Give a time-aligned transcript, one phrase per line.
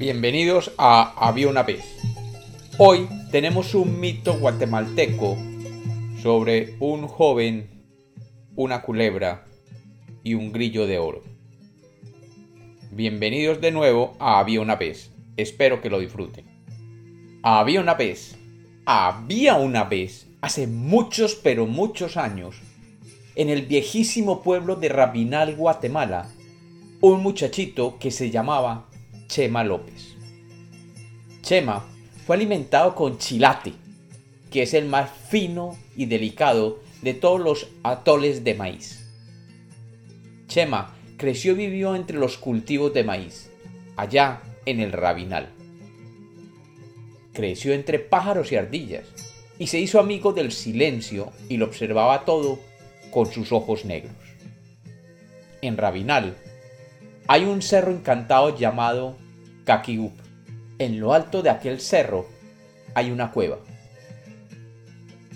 [0.00, 1.84] Bienvenidos a Había una vez.
[2.78, 5.36] Hoy tenemos un mito guatemalteco
[6.22, 7.68] sobre un joven,
[8.56, 9.44] una culebra
[10.24, 11.22] y un grillo de oro.
[12.90, 15.10] Bienvenidos de nuevo a Había una vez.
[15.36, 16.46] Espero que lo disfruten.
[17.42, 18.38] Había una vez,
[18.86, 22.56] había una vez, hace muchos pero muchos años,
[23.40, 26.28] en el viejísimo pueblo de Rabinal, Guatemala,
[27.00, 28.90] un muchachito que se llamaba
[29.28, 30.14] Chema López.
[31.40, 31.86] Chema
[32.26, 33.72] fue alimentado con chilate,
[34.50, 39.10] que es el más fino y delicado de todos los atoles de maíz.
[40.46, 43.50] Chema creció y vivió entre los cultivos de maíz,
[43.96, 45.48] allá en el Rabinal.
[47.32, 49.06] Creció entre pájaros y ardillas,
[49.58, 52.58] y se hizo amigo del silencio y lo observaba todo
[53.10, 54.14] con sus ojos negros.
[55.62, 56.36] En Rabinal
[57.26, 59.16] hay un cerro encantado llamado
[59.64, 60.12] Kakiup.
[60.78, 62.26] En lo alto de aquel cerro
[62.94, 63.58] hay una cueva.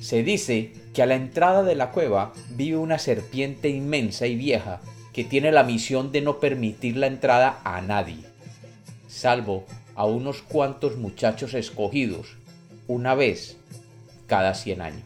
[0.01, 4.81] Se dice que a la entrada de la cueva vive una serpiente inmensa y vieja
[5.13, 8.25] que tiene la misión de no permitir la entrada a nadie,
[9.07, 9.65] salvo
[9.95, 12.37] a unos cuantos muchachos escogidos,
[12.89, 13.57] una vez
[14.27, 15.05] cada cien años.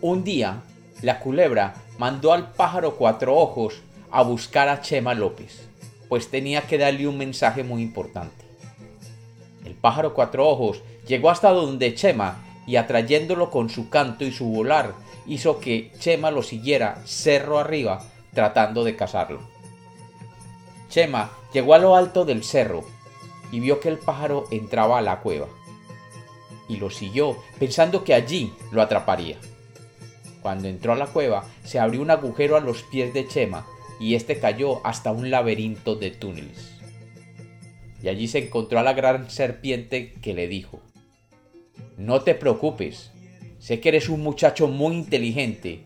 [0.00, 0.62] Un día,
[1.02, 5.68] la culebra mandó al pájaro cuatro ojos a buscar a Chema López
[6.12, 8.44] pues tenía que darle un mensaje muy importante.
[9.64, 14.44] El pájaro cuatro ojos llegó hasta donde Chema y atrayéndolo con su canto y su
[14.44, 14.92] volar
[15.26, 19.40] hizo que Chema lo siguiera cerro arriba tratando de cazarlo.
[20.90, 22.84] Chema llegó a lo alto del cerro
[23.50, 25.46] y vio que el pájaro entraba a la cueva
[26.68, 29.38] y lo siguió pensando que allí lo atraparía.
[30.42, 33.64] Cuando entró a la cueva se abrió un agujero a los pies de Chema
[34.00, 36.72] y este cayó hasta un laberinto de túneles.
[38.02, 40.80] Y allí se encontró a la gran serpiente que le dijo,
[41.96, 43.12] No te preocupes,
[43.60, 45.84] sé que eres un muchacho muy inteligente.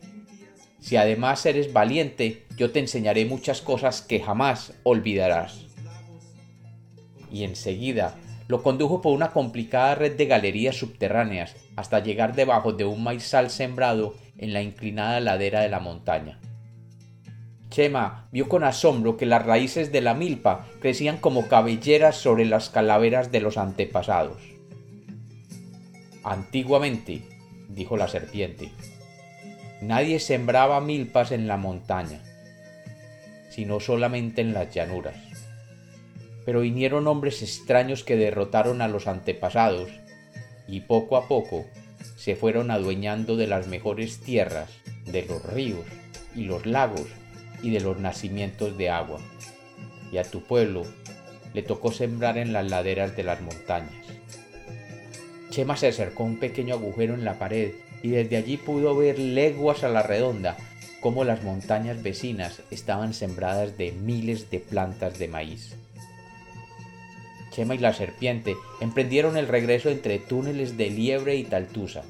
[0.81, 5.67] Si además eres valiente, yo te enseñaré muchas cosas que jamás olvidarás.
[7.31, 8.17] Y enseguida
[8.49, 13.51] lo condujo por una complicada red de galerías subterráneas hasta llegar debajo de un maizal
[13.51, 16.39] sembrado en la inclinada ladera de la montaña.
[17.71, 22.71] Chema vio con asombro que las raíces de la milpa crecían como cabelleras sobre las
[22.71, 24.39] calaveras de los antepasados.
[26.23, 27.23] Antiguamente,
[27.69, 28.71] dijo la serpiente,
[29.83, 32.23] nadie sembraba milpas en la montaña,
[33.51, 35.17] sino solamente en las llanuras.
[36.47, 39.91] Pero vinieron hombres extraños que derrotaron a los antepasados
[40.67, 41.67] y poco a poco
[42.17, 44.71] se fueron adueñando de las mejores tierras,
[45.05, 45.85] de los ríos
[46.35, 47.07] y los lagos
[47.63, 49.21] y de los nacimientos de agua.
[50.11, 50.85] Y a tu pueblo
[51.53, 54.07] le tocó sembrar en las laderas de las montañas.
[55.51, 59.19] Chema se acercó a un pequeño agujero en la pared y desde allí pudo ver
[59.19, 60.57] leguas a la redonda
[61.01, 65.77] cómo las montañas vecinas estaban sembradas de miles de plantas de maíz.
[67.57, 72.05] Chema y la serpiente emprendieron el regreso entre túneles de liebre y taltusa,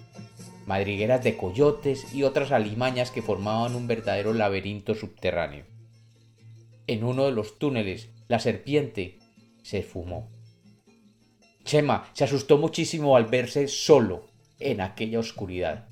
[0.66, 5.64] madrigueras de coyotes y otras alimañas que formaban un verdadero laberinto subterráneo.
[6.88, 9.20] En uno de los túneles, la serpiente
[9.62, 10.28] se esfumó.
[11.62, 14.26] Chema se asustó muchísimo al verse solo
[14.58, 15.86] en aquella oscuridad.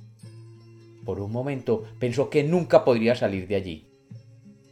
[1.04, 3.86] Por un momento pensó que nunca podría salir de allí,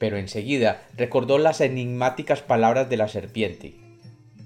[0.00, 3.81] pero enseguida recordó las enigmáticas palabras de la serpiente.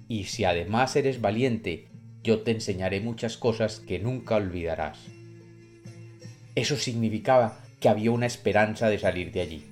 [0.08, 1.88] Y si además eres valiente,
[2.22, 4.98] yo te enseñaré muchas cosas que nunca olvidarás.
[6.54, 9.64] Eso significaba que había una esperanza de salir de allí.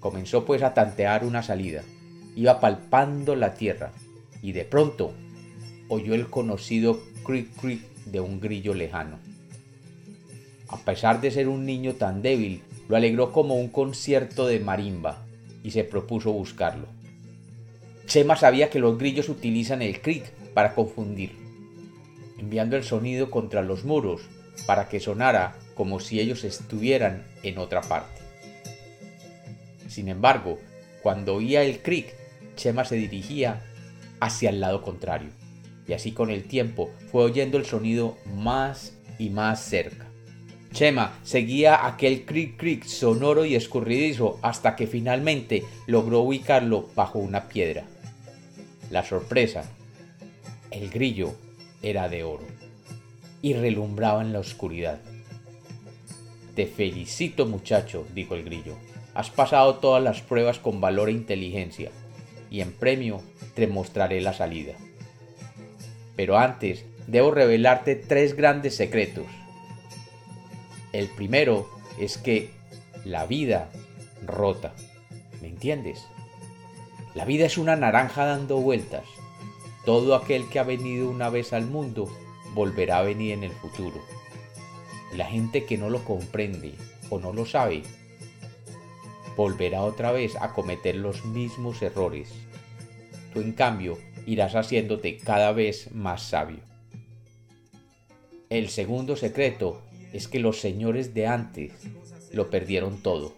[0.00, 1.82] Comenzó pues a tantear una salida.
[2.34, 3.92] Iba palpando la tierra
[4.42, 5.12] y de pronto
[5.88, 9.18] oyó el conocido cric cric de un grillo lejano.
[10.68, 15.26] A pesar de ser un niño tan débil, lo alegró como un concierto de marimba
[15.62, 16.99] y se propuso buscarlo.
[18.10, 21.30] Chema sabía que los grillos utilizan el cric para confundir,
[22.38, 24.22] enviando el sonido contra los muros
[24.66, 28.20] para que sonara como si ellos estuvieran en otra parte.
[29.86, 30.58] Sin embargo,
[31.04, 32.12] cuando oía el cric,
[32.56, 33.62] Chema se dirigía
[34.18, 35.30] hacia el lado contrario,
[35.86, 40.08] y así con el tiempo fue oyendo el sonido más y más cerca.
[40.72, 47.46] Chema seguía aquel cric cric sonoro y escurridizo hasta que finalmente logró ubicarlo bajo una
[47.48, 47.84] piedra.
[48.90, 49.70] La sorpresa,
[50.72, 51.34] el grillo
[51.80, 52.44] era de oro
[53.40, 55.00] y relumbraba en la oscuridad.
[56.56, 58.74] Te felicito muchacho, dijo el grillo.
[59.14, 61.92] Has pasado todas las pruebas con valor e inteligencia,
[62.50, 63.22] y en premio
[63.54, 64.74] te mostraré la salida.
[66.16, 69.26] Pero antes debo revelarte tres grandes secretos.
[70.92, 71.70] El primero
[72.00, 72.50] es que
[73.04, 73.70] la vida
[74.26, 74.74] rota.
[75.40, 76.04] ¿Me entiendes?
[77.14, 79.04] La vida es una naranja dando vueltas.
[79.84, 82.08] Todo aquel que ha venido una vez al mundo
[82.54, 84.00] volverá a venir en el futuro.
[85.16, 86.74] La gente que no lo comprende
[87.08, 87.82] o no lo sabe,
[89.36, 92.28] volverá otra vez a cometer los mismos errores.
[93.34, 96.60] Tú en cambio irás haciéndote cada vez más sabio.
[98.50, 99.82] El segundo secreto
[100.12, 101.72] es que los señores de antes
[102.32, 103.34] lo perdieron todo,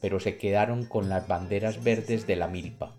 [0.00, 2.96] pero se quedaron con las banderas verdes de la milpa,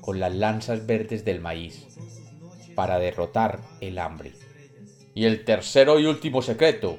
[0.00, 1.86] con las lanzas verdes del maíz,
[2.74, 4.32] para derrotar el hambre.
[5.14, 6.98] Y el tercero y último secreto,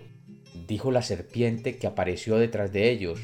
[0.68, 3.20] dijo la serpiente que apareció detrás de ellos,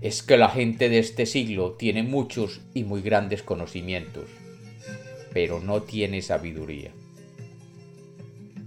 [0.00, 4.28] es que la gente de este siglo tiene muchos y muy grandes conocimientos,
[5.32, 6.92] pero no tiene sabiduría.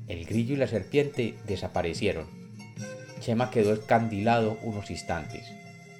[0.08, 2.26] El grillo y la serpiente desaparecieron.
[3.20, 5.52] Chema quedó escandilado unos instantes,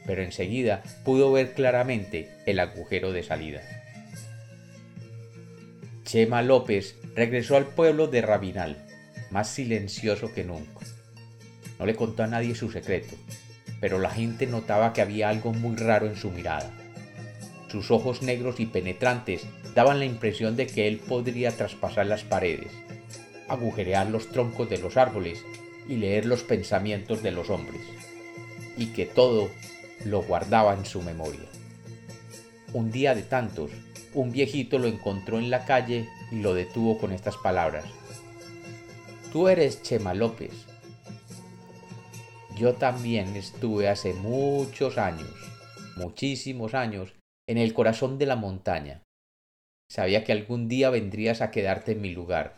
[0.08, 3.62] pero enseguida pudo ver claramente el agujero de salida.
[6.04, 8.78] Chema López regresó al pueblo de Rabinal,
[9.30, 10.86] más silencioso que nunca.
[11.78, 13.16] No le contó a nadie su secreto,
[13.82, 16.72] pero la gente notaba que había algo muy raro en su mirada.
[17.68, 19.46] Sus ojos negros y penetrantes
[19.76, 22.72] daban la impresión de que él podría traspasar las paredes,
[23.50, 25.44] agujerear los troncos de los árboles
[25.90, 27.82] y leer los pensamientos de los hombres,
[28.78, 29.50] y que todo
[30.06, 31.48] lo guardaba en su memoria.
[32.74, 33.72] Un día de tantos,
[34.14, 37.86] un viejito lo encontró en la calle y lo detuvo con estas palabras.
[39.32, 40.52] Tú eres Chema López.
[42.58, 45.30] Yo también estuve hace muchos años,
[45.96, 47.14] muchísimos años,
[47.48, 49.04] en el corazón de la montaña.
[49.90, 52.58] Sabía que algún día vendrías a quedarte en mi lugar.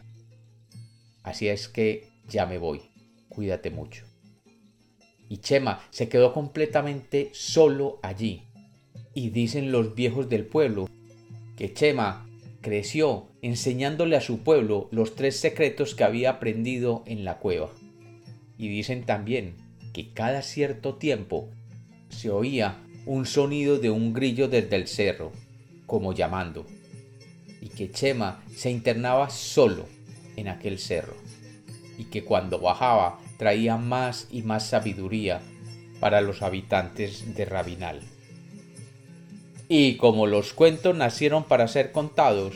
[1.24, 2.82] Así es que ya me voy.
[3.30, 4.09] Cuídate mucho.
[5.30, 8.44] Y Chema se quedó completamente solo allí.
[9.14, 10.90] Y dicen los viejos del pueblo
[11.56, 12.28] que Chema
[12.62, 17.70] creció enseñándole a su pueblo los tres secretos que había aprendido en la cueva.
[18.58, 19.56] Y dicen también
[19.94, 21.50] que cada cierto tiempo
[22.10, 25.32] se oía un sonido de un grillo desde el cerro,
[25.86, 26.66] como llamando,
[27.62, 29.86] y que Chema se internaba solo
[30.36, 31.16] en aquel cerro,
[31.98, 35.42] y que cuando bajaba traía más y más sabiduría
[36.02, 38.02] para los habitantes de Rabinal.
[39.70, 42.56] Y como los cuentos nacieron para ser contados,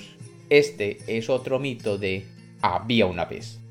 [0.50, 2.28] este es otro mito de
[2.62, 3.63] había una vez.